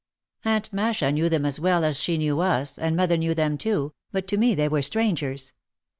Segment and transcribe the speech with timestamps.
[0.43, 3.93] Aunt Masha knew them as well as she knew us, and mother knew them too,
[4.11, 5.53] but to me they were strangers.